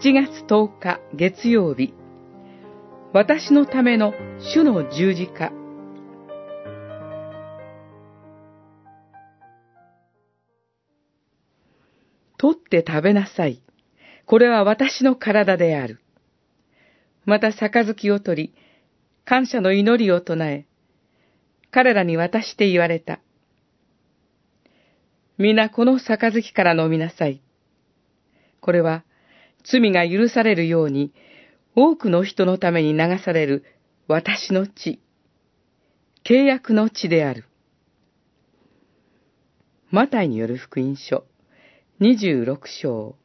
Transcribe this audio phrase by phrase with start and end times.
[0.00, 1.92] 7月10日月曜日、
[3.12, 4.14] 私のための
[4.54, 5.50] 主の十字架。
[12.36, 13.60] 取って食べなさい。
[14.24, 15.98] これは私の体である。
[17.24, 18.54] また杯を取り、
[19.24, 20.68] 感謝の祈りを唱え、
[21.72, 23.18] 彼らに渡して言われた。
[25.38, 27.42] 皆この杯から飲みなさい。
[28.60, 29.02] これは
[29.70, 31.12] 罪が許されるように
[31.76, 33.64] 多くの人のために流される
[34.08, 35.00] 私の血、
[36.24, 37.44] 契約の血である。
[39.90, 41.24] マタイによる福音書
[42.00, 43.16] 26章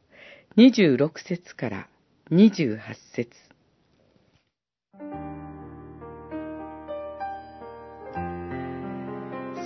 [0.56, 1.88] 26節から
[2.30, 2.78] 28
[3.14, 3.30] 節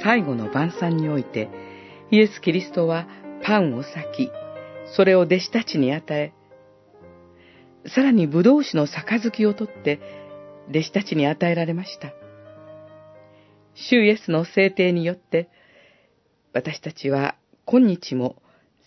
[0.02, 1.50] 最後の晩餐において、
[2.10, 3.08] イエス・キリストは
[3.42, 4.30] パンを裂き、
[4.96, 6.32] それを弟子たちに与え、
[7.94, 10.00] さらに葡萄酒の杯を取って、
[10.70, 12.12] 弟子たちに与えられました。
[13.74, 15.48] 主イエスの制定によって、
[16.52, 18.42] 私たちは今日も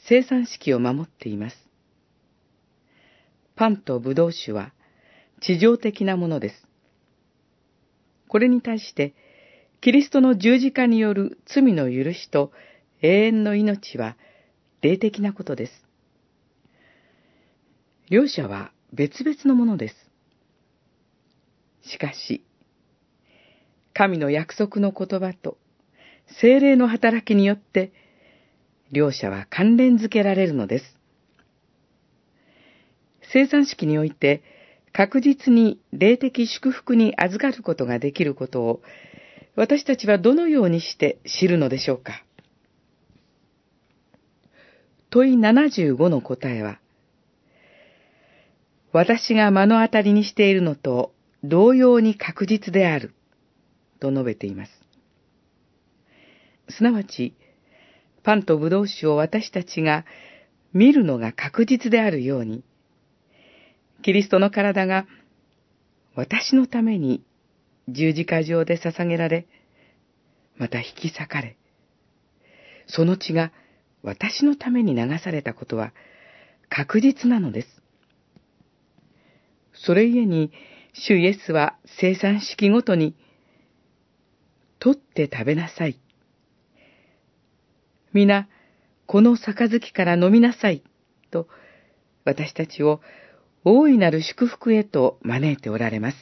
[0.08, 1.56] 生産式を守っています。
[3.56, 4.74] パンと葡萄酒は
[5.40, 6.68] 地上的なものです。
[8.28, 9.14] これに対して、
[9.82, 12.52] キリストの十字架による罪の許しと
[13.02, 14.16] 永遠の命は
[14.82, 15.86] 霊的なことです。
[18.10, 19.96] 両者は別々のものです。
[21.84, 22.44] しかし、
[23.94, 25.58] 神の約束の言葉と
[26.40, 27.92] 精霊の働きによって、
[28.92, 30.98] 両者は関連づけられるのです。
[33.34, 34.44] 生産式において、
[34.94, 38.82] 確実に霊的祝福に預かることができることを、
[39.56, 42.24] 私たちはどのようにして知るのでしょうか
[45.10, 46.81] 問い75の答えは、
[48.94, 51.14] 私が目の当たりにしているのと
[51.44, 53.14] 同様に確実である、
[54.00, 54.72] と述べています。
[56.70, 57.34] すなわち、
[58.24, 60.06] パンとブドウ酒を私たちが
[60.74, 62.64] 見るのが確実であるように、
[64.04, 65.06] キリストの体が
[66.16, 67.24] 私のために
[67.88, 69.48] 十字架上で捧げられ、
[70.58, 71.56] また引き裂かれ、
[72.88, 73.52] その血が
[74.04, 75.94] 私のために流されたことは
[76.70, 77.81] 確実なのです。
[79.84, 80.52] それゆえに、
[80.94, 83.16] 主イエスは生産式ごとに、
[84.80, 86.00] 取って食べなさい。
[88.14, 88.48] 皆、
[89.08, 90.84] この杯から飲みなさい。
[91.32, 91.48] と、
[92.26, 93.02] 私たちを
[93.64, 96.18] 大いなる祝福へと招いておられます。